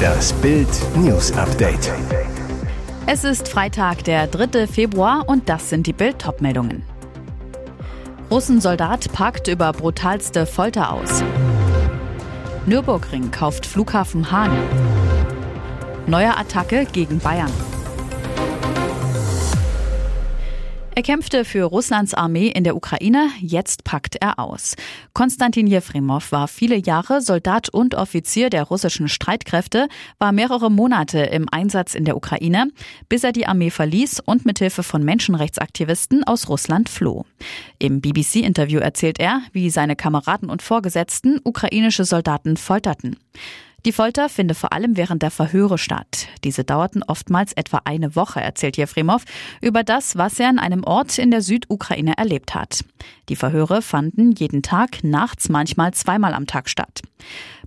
[0.00, 1.92] Das Bild News Update.
[3.06, 4.66] Es ist Freitag, der 3.
[4.66, 6.82] Februar und das sind die Bild meldungen
[8.30, 11.22] Russensoldat packt über brutalste Folter aus.
[12.66, 14.56] Nürburgring kauft Flughafen Hahn.
[16.06, 17.50] Neue Attacke gegen Bayern.
[21.00, 24.76] Er kämpfte für Russlands Armee in der Ukraine, jetzt packt er aus.
[25.14, 31.46] Konstantin Jefremov war viele Jahre Soldat und Offizier der russischen Streitkräfte, war mehrere Monate im
[31.50, 32.70] Einsatz in der Ukraine,
[33.08, 37.24] bis er die Armee verließ und mithilfe von Menschenrechtsaktivisten aus Russland floh.
[37.78, 43.16] Im BBC-Interview erzählt er, wie seine Kameraden und Vorgesetzten ukrainische Soldaten folterten.
[43.86, 46.28] Die Folter finde vor allem während der Verhöre statt.
[46.44, 49.24] Diese dauerten oftmals etwa eine Woche, erzählt Jefremov,
[49.62, 52.84] über das, was er an einem Ort in der Südukraine erlebt hat.
[53.30, 57.00] Die Verhöre fanden jeden Tag, nachts manchmal zweimal am Tag statt.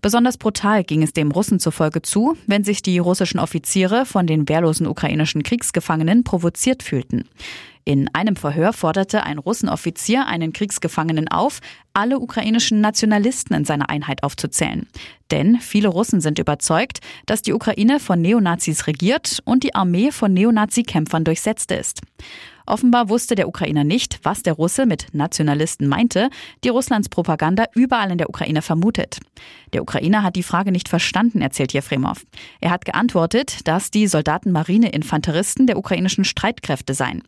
[0.01, 4.47] Besonders brutal ging es dem Russen zufolge zu, wenn sich die russischen Offiziere von den
[4.49, 7.27] wehrlosen ukrainischen Kriegsgefangenen provoziert fühlten.
[7.85, 11.59] In einem Verhör forderte ein Russenoffizier einen Kriegsgefangenen auf,
[11.91, 14.87] alle ukrainischen Nationalisten in seiner Einheit aufzuzählen.
[15.31, 20.33] Denn viele Russen sind überzeugt, dass die Ukraine von Neonazis regiert und die Armee von
[20.33, 22.01] Neonazi-Kämpfern durchsetzt ist.
[22.65, 26.29] Offenbar wusste der Ukrainer nicht, was der Russe mit Nationalisten meinte,
[26.63, 29.19] die Russlands Propaganda überall in der Ukraine vermutet.
[29.73, 32.25] Der Ukrainer hat die Frage nicht verstanden, erzählt Jefremov.
[32.61, 37.23] Er hat geantwortet, dass die Soldaten Marineinfanteristen der ukrainischen Streitkräfte seien.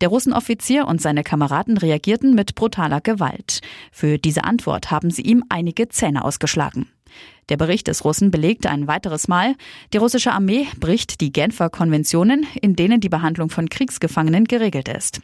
[0.00, 3.60] Der Russenoffizier und seine Kameraden reagierten mit brutaler Gewalt.
[3.92, 6.88] Für diese Antwort haben sie ihm einige Zähne ausgeschlagen.
[7.48, 9.56] Der Bericht des Russen belegte ein weiteres Mal,
[9.92, 15.20] die russische Armee bricht die Genfer Konventionen, in denen die Behandlung von Kriegsgefangenen geregelt ist.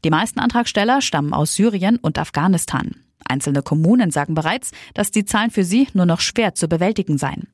[0.04, 2.94] Die meisten Antragsteller stammen aus Syrien und Afghanistan.
[3.24, 7.48] Einzelne Kommunen sagen bereits, dass die Zahlen für sie nur noch schwer zu bewältigen seien.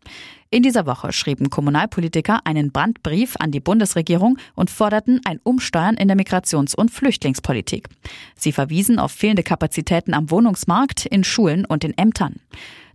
[0.50, 6.06] In dieser Woche schrieben Kommunalpolitiker einen Brandbrief an die Bundesregierung und forderten ein Umsteuern in
[6.06, 7.88] der Migrations- und Flüchtlingspolitik.
[8.36, 12.36] Sie verwiesen auf fehlende Kapazitäten am Wohnungsmarkt, in Schulen und in Ämtern.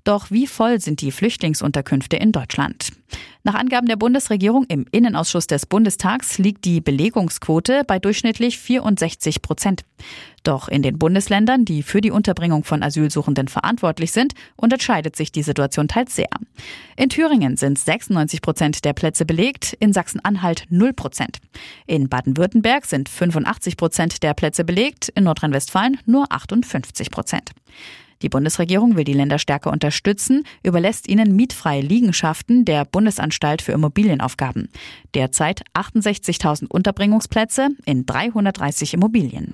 [0.10, 2.94] Doch wie voll sind die Flüchtlingsunterkünfte in Deutschland?
[3.44, 9.84] Nach Angaben der Bundesregierung im Innenausschuss des Bundestags liegt die Belegungsquote bei durchschnittlich 64 Prozent.
[10.42, 15.44] Doch in den Bundesländern, die für die Unterbringung von Asylsuchenden verantwortlich sind, unterscheidet sich die
[15.44, 16.30] Situation teils sehr.
[16.98, 21.38] In Thüringen sind 96 Prozent der Plätze belegt, in Sachsen-Anhalt 0 Prozent.
[21.86, 27.52] In Baden-Württemberg sind 85 Prozent der Plätze belegt, in Nordrhein-Westfalen nur 58 Prozent.
[28.22, 34.70] Die Bundesregierung will die Länder stärker unterstützen, überlässt ihnen mietfreie Liegenschaften der Bundesanstalt für Immobilienaufgaben.
[35.14, 39.54] Derzeit 68.000 Unterbringungsplätze in 330 Immobilien.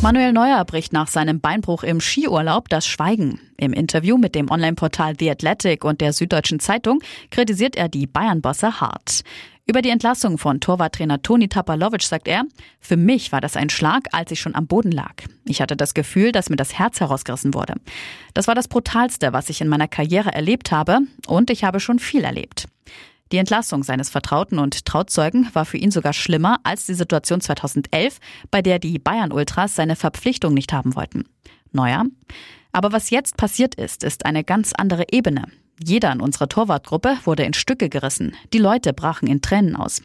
[0.00, 3.40] Manuel Neuer bricht nach seinem Beinbruch im Skiurlaub das Schweigen.
[3.56, 7.00] Im Interview mit dem Online-Portal The Athletic und der Süddeutschen Zeitung
[7.32, 9.24] kritisiert er die Bayern-Bosse hart.
[9.70, 12.44] Über die Entlassung von Torwarttrainer Toni Tapalovic sagt er,
[12.80, 15.12] für mich war das ein Schlag, als ich schon am Boden lag.
[15.44, 17.74] Ich hatte das Gefühl, dass mir das Herz herausgerissen wurde.
[18.32, 21.98] Das war das Brutalste, was ich in meiner Karriere erlebt habe und ich habe schon
[21.98, 22.64] viel erlebt.
[23.30, 28.20] Die Entlassung seines Vertrauten und Trauzeugen war für ihn sogar schlimmer als die Situation 2011,
[28.50, 31.26] bei der die Bayern-Ultras seine Verpflichtung nicht haben wollten.
[31.72, 32.06] Neuer.
[32.72, 35.42] Aber was jetzt passiert ist, ist eine ganz andere Ebene.
[35.82, 38.34] Jeder in unserer Torwartgruppe wurde in Stücke gerissen.
[38.52, 40.02] Die Leute brachen in Tränen aus.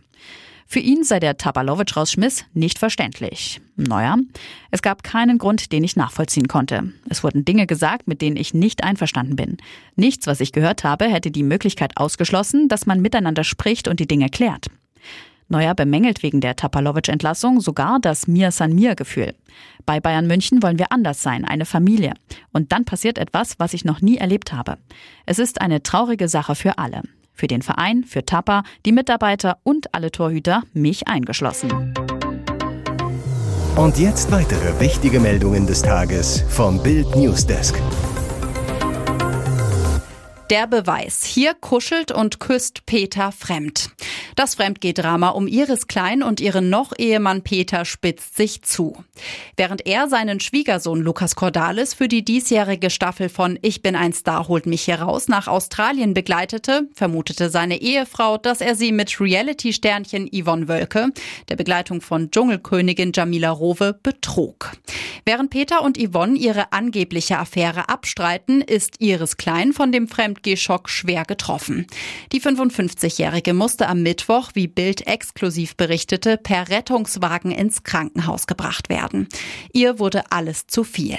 [0.65, 3.61] Für ihn sei der Tapalovic-Rausschmiss nicht verständlich.
[3.75, 4.17] Naja,
[4.71, 6.93] es gab keinen Grund, den ich nachvollziehen konnte.
[7.09, 9.57] Es wurden Dinge gesagt, mit denen ich nicht einverstanden bin.
[9.95, 14.07] Nichts, was ich gehört habe, hätte die Möglichkeit ausgeschlossen, dass man miteinander spricht und die
[14.07, 14.67] Dinge klärt.
[15.53, 19.33] Neuer bemängelt wegen der Tapalovic-Entlassung sogar das Mir San Mir-Gefühl.
[19.85, 22.13] Bei Bayern München wollen wir anders sein, eine Familie.
[22.51, 24.77] Und dann passiert etwas, was ich noch nie erlebt habe.
[25.25, 27.03] Es ist eine traurige Sache für alle.
[27.33, 31.93] Für den Verein, für Tapa, die Mitarbeiter und alle Torhüter, mich eingeschlossen.
[33.75, 37.75] Und jetzt weitere wichtige Meldungen des Tages vom Bild Newsdesk.
[40.49, 41.23] Der Beweis.
[41.23, 43.89] Hier kuschelt und küsst Peter fremd.
[44.35, 49.03] Das Fremdgehdrama um Iris Klein und ihren Noch-Ehemann Peter spitzt sich zu.
[49.55, 54.47] Während er seinen Schwiegersohn Lukas Cordalis für die diesjährige Staffel von Ich bin ein Star
[54.49, 60.67] holt mich heraus nach Australien begleitete, vermutete seine Ehefrau, dass er sie mit Reality-Sternchen Yvonne
[60.67, 61.09] Wölke,
[61.49, 64.71] der Begleitung von Dschungelkönigin Jamila Rowe, betrog.
[65.25, 71.23] Während Peter und Yvonne ihre angebliche Affäre abstreiten, ist Iris Klein von dem Fremdgeh-Schock schwer
[71.25, 71.87] getroffen.
[72.31, 78.89] Die 55-Jährige musste am Mittwoch Mittwoch, wie Bild exklusiv berichtete, per Rettungswagen ins Krankenhaus gebracht
[78.89, 79.27] werden.
[79.73, 81.17] Ihr wurde alles zu viel.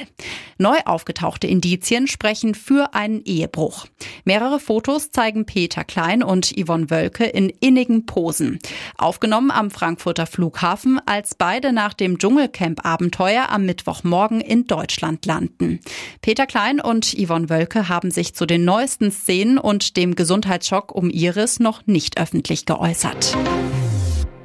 [0.59, 3.87] Neu aufgetauchte Indizien sprechen für einen Ehebruch.
[4.25, 8.59] Mehrere Fotos zeigen Peter Klein und Yvonne Wölke in innigen Posen.
[8.97, 15.81] Aufgenommen am Frankfurter Flughafen, als beide nach dem Dschungelcamp-Abenteuer am Mittwochmorgen in Deutschland landen.
[16.23, 21.11] Peter Klein und Yvonne Wölke haben sich zu den neuesten Szenen und dem Gesundheitsschock um
[21.11, 23.37] Iris noch nicht öffentlich geäußert.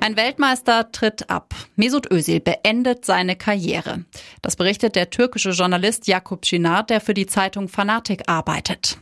[0.01, 1.53] Ein Weltmeister tritt ab.
[1.75, 4.05] Mesut Özil beendet seine Karriere.
[4.41, 8.97] Das berichtet der türkische Journalist Jakub Çınar, der für die Zeitung Fanatik arbeitet.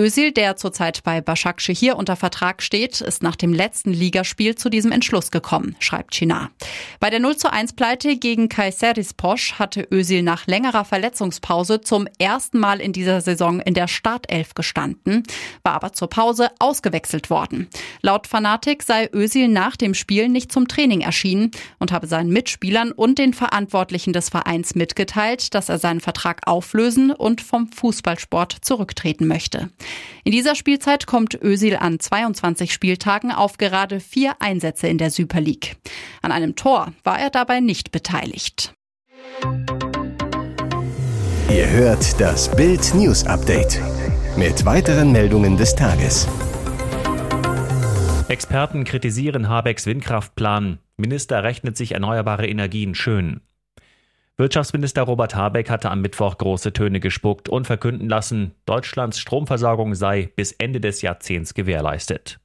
[0.00, 4.92] Özil, der zurzeit bei Başakşehir unter Vertrag steht, ist nach dem letzten Ligaspiel zu diesem
[4.92, 6.50] Entschluss gekommen, schreibt China.
[7.00, 8.48] Bei der 0 zu 1 Pleite gegen
[9.16, 14.54] Posch hatte Özil nach längerer Verletzungspause zum ersten Mal in dieser Saison in der Startelf
[14.54, 15.24] gestanden,
[15.64, 17.66] war aber zur Pause ausgewechselt worden.
[18.00, 22.92] Laut Fanatik sei Özil nach dem Spiel nicht zum Training erschienen und habe seinen Mitspielern
[22.92, 29.26] und den Verantwortlichen des Vereins mitgeteilt, dass er seinen Vertrag auflösen und vom Fußballsport zurücktreten
[29.26, 29.70] möchte.
[30.24, 35.40] In dieser Spielzeit kommt Özil an 22 Spieltagen auf gerade vier Einsätze in der Super
[35.40, 35.76] League.
[36.22, 38.74] An einem Tor war er dabei nicht beteiligt.
[41.50, 43.80] Ihr hört das Bild News Update
[44.36, 46.28] mit weiteren Meldungen des Tages.
[48.28, 50.78] Experten kritisieren Habecks Windkraftplan.
[50.98, 53.40] Minister rechnet sich erneuerbare Energien schön.
[54.40, 60.30] Wirtschaftsminister Robert Habeck hatte am Mittwoch große Töne gespuckt und verkünden lassen, Deutschlands Stromversorgung sei
[60.36, 62.38] bis Ende des Jahrzehnts gewährleistet.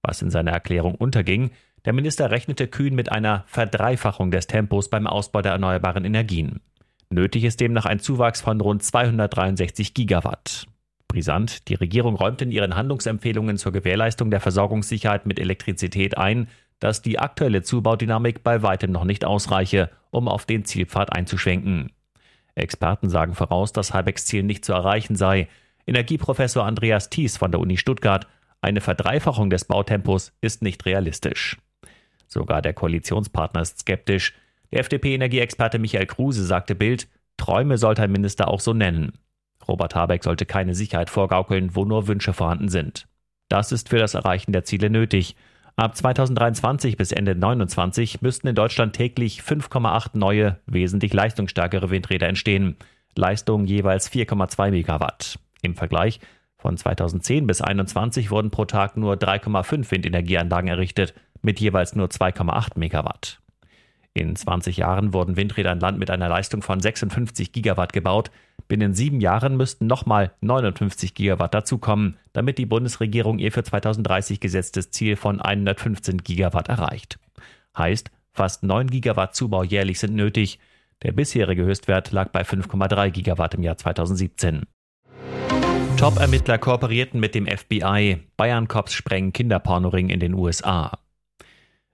[0.00, 1.50] Was in seiner Erklärung unterging,
[1.86, 6.60] der Minister rechnete kühn mit einer Verdreifachung des Tempos beim Ausbau der erneuerbaren Energien.
[7.10, 10.68] Nötig ist demnach ein Zuwachs von rund 263 Gigawatt.
[11.08, 16.46] Brisant, die Regierung räumt in ihren Handlungsempfehlungen zur Gewährleistung der Versorgungssicherheit mit Elektrizität ein,
[16.80, 21.92] dass die aktuelle Zubaudynamik bei weitem noch nicht ausreiche, um auf den Zielpfad einzuschwenken.
[22.54, 25.48] Experten sagen voraus, dass Habecks Ziel nicht zu erreichen sei.
[25.86, 28.26] Energieprofessor Andreas Thies von der Uni Stuttgart,
[28.60, 31.58] eine Verdreifachung des Bautempos ist nicht realistisch.
[32.26, 34.32] Sogar der Koalitionspartner ist skeptisch.
[34.72, 39.18] Der FDP-Energieexperte Michael Kruse sagte Bild, Träume sollte ein Minister auch so nennen.
[39.68, 43.06] Robert Habeck sollte keine Sicherheit vorgaukeln, wo nur Wünsche vorhanden sind.
[43.48, 45.36] Das ist für das Erreichen der Ziele nötig.
[45.76, 52.76] Ab 2023 bis Ende 2029 müssten in Deutschland täglich 5,8 neue, wesentlich leistungsstärkere Windräder entstehen.
[53.16, 55.40] Leistung jeweils 4,2 Megawatt.
[55.62, 56.20] Im Vergleich
[56.56, 61.12] von 2010 bis 2021 wurden pro Tag nur 3,5 Windenergieanlagen errichtet,
[61.42, 63.40] mit jeweils nur 2,8 Megawatt.
[64.14, 68.30] In 20 Jahren wurden Windräder an Land mit einer Leistung von 56 Gigawatt gebaut.
[68.66, 74.90] Binnen sieben Jahren müssten nochmal 59 Gigawatt dazukommen, damit die Bundesregierung ihr für 2030 gesetztes
[74.90, 77.18] Ziel von 115 Gigawatt erreicht.
[77.76, 80.58] Heißt, fast 9 Gigawatt Zubau jährlich sind nötig.
[81.02, 84.62] Der bisherige Höchstwert lag bei 5,3 Gigawatt im Jahr 2017.
[85.98, 88.18] Top-Ermittler kooperierten mit dem FBI.
[88.36, 90.98] Bayern-Cops sprengen Kinderpornoring in den USA.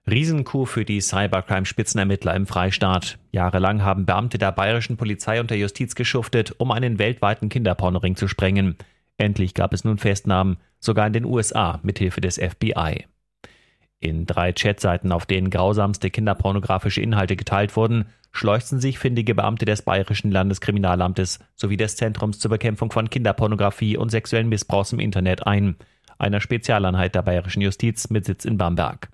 [0.09, 3.19] Riesenkuh für die Cybercrime-Spitzenermittler im Freistaat.
[3.31, 8.27] Jahrelang haben Beamte der bayerischen Polizei und der Justiz geschuftet, um einen weltweiten Kinderpornoring zu
[8.27, 8.77] sprengen.
[9.17, 13.05] Endlich gab es nun Festnahmen, sogar in den USA, mithilfe des FBI.
[13.99, 19.83] In drei Chatseiten, auf denen grausamste kinderpornografische Inhalte geteilt wurden, schleuchten sich findige Beamte des
[19.83, 25.75] Bayerischen Landeskriminalamtes sowie des Zentrums zur Bekämpfung von Kinderpornografie und sexuellen Missbrauchs im Internet ein,
[26.17, 29.09] einer Spezialeinheit der bayerischen Justiz mit Sitz in Bamberg.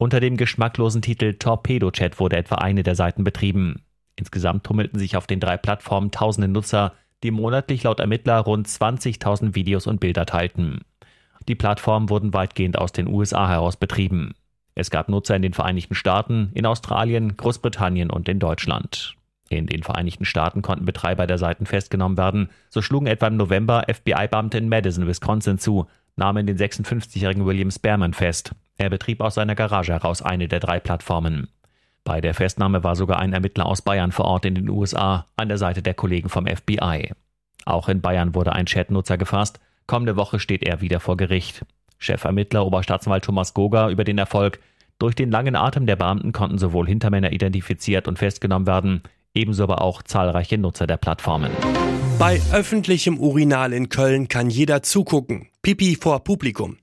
[0.00, 3.82] Unter dem geschmacklosen Titel Torpedo-Chat wurde etwa eine der Seiten betrieben.
[4.14, 6.92] Insgesamt tummelten sich auf den drei Plattformen tausende Nutzer,
[7.24, 10.82] die monatlich laut Ermittler rund 20.000 Videos und Bilder teilten.
[11.48, 14.34] Die Plattformen wurden weitgehend aus den USA heraus betrieben.
[14.76, 19.16] Es gab Nutzer in den Vereinigten Staaten, in Australien, Großbritannien und in Deutschland.
[19.48, 22.50] In den Vereinigten Staaten konnten Betreiber der Seiten festgenommen werden.
[22.68, 28.12] So schlugen etwa im November FBI-Beamte in Madison, Wisconsin zu, nahmen den 56-jährigen William Spearman
[28.12, 28.54] fest.
[28.78, 31.48] Er betrieb aus seiner Garage heraus eine der drei Plattformen.
[32.04, 35.48] Bei der Festnahme war sogar ein Ermittler aus Bayern vor Ort in den USA an
[35.48, 37.12] der Seite der Kollegen vom FBI.
[37.66, 39.60] Auch in Bayern wurde ein Chatnutzer gefasst.
[39.86, 41.66] Kommende Woche steht er wieder vor Gericht.
[41.98, 44.60] Chefermittler Oberstaatsanwalt Thomas Goga über den Erfolg.
[44.98, 49.02] Durch den langen Atem der Beamten konnten sowohl Hintermänner identifiziert und festgenommen werden,
[49.34, 51.50] ebenso aber auch zahlreiche Nutzer der Plattformen.
[52.18, 55.46] Bei öffentlichem Urinal in Köln kann jeder zugucken.
[55.62, 56.76] Pipi vor Publikum.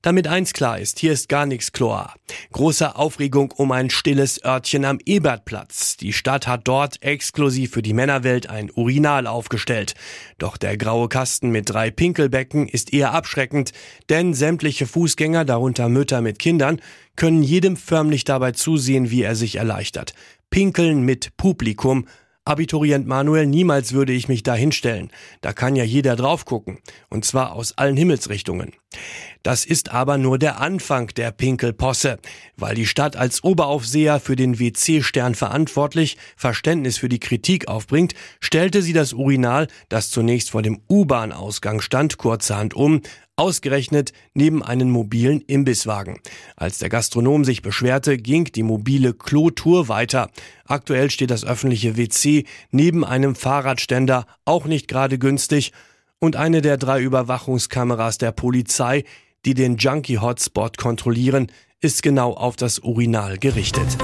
[0.00, 2.14] Damit eins klar ist, hier ist gar nichts Chlor.
[2.52, 5.96] Große Aufregung um ein stilles Örtchen am Ebertplatz.
[5.96, 9.94] Die Stadt hat dort exklusiv für die Männerwelt ein Urinal aufgestellt.
[10.38, 13.72] Doch der graue Kasten mit drei Pinkelbecken ist eher abschreckend,
[14.08, 16.80] denn sämtliche Fußgänger, darunter Mütter mit Kindern,
[17.16, 20.14] können jedem förmlich dabei zusehen, wie er sich erleichtert.
[20.48, 22.06] Pinkeln mit Publikum
[22.46, 25.10] Abiturient Manuel, niemals würde ich mich da hinstellen.
[25.40, 26.78] Da kann ja jeder drauf gucken.
[27.10, 28.72] Und zwar aus allen Himmelsrichtungen.
[29.42, 32.18] Das ist aber nur der Anfang der Pinkelposse.
[32.56, 38.80] Weil die Stadt als Oberaufseher für den WC-Stern verantwortlich Verständnis für die Kritik aufbringt, stellte
[38.80, 43.02] sie das Urinal, das zunächst vor dem U-Bahn-Ausgang stand, kurzerhand um,
[43.38, 46.20] Ausgerechnet neben einen mobilen Imbisswagen.
[46.56, 50.30] Als der Gastronom sich beschwerte, ging die mobile Klotour weiter.
[50.64, 55.72] Aktuell steht das öffentliche WC neben einem Fahrradständer, auch nicht gerade günstig,
[56.18, 59.04] und eine der drei Überwachungskameras der Polizei,
[59.44, 63.98] die den Junkie-Hotspot kontrollieren, ist genau auf das Urinal gerichtet.